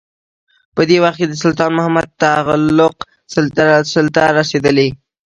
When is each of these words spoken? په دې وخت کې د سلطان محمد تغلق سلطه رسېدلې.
په 0.75 0.81
دې 0.89 0.97
وخت 1.03 1.17
کې 1.19 1.27
د 1.29 1.33
سلطان 1.43 1.71
محمد 1.77 2.07
تغلق 2.21 2.95
سلطه 3.97 4.23
رسېدلې. 4.37 4.89